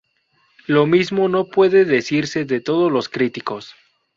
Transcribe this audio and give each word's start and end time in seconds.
Lo 0.65 0.87
mismo 0.87 1.27
no 1.29 1.45
puede 1.47 1.85
decirse 1.85 2.43
de 2.45 2.59
todos 2.59 2.91
los 2.91 3.07
críticos. 3.07 3.75